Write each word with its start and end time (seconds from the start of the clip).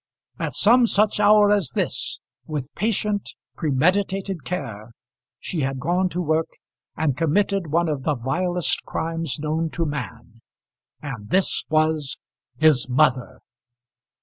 At 0.39 0.55
some 0.55 0.87
such 0.87 1.19
hour 1.19 1.51
as 1.51 1.73
this, 1.75 2.19
with 2.47 2.73
patient 2.73 3.35
premeditated 3.55 4.43
care, 4.43 4.93
she 5.39 5.59
had 5.59 5.79
gone 5.79 6.09
to 6.09 6.19
work 6.19 6.47
and 6.97 7.15
committed 7.15 7.67
one 7.67 7.87
of 7.87 8.01
the 8.01 8.15
vilest 8.15 8.83
crimes 8.83 9.37
known 9.37 9.69
to 9.69 9.85
man. 9.85 10.41
And 11.03 11.29
this 11.29 11.65
was 11.69 12.17
his 12.57 12.89
mother! 12.89 13.41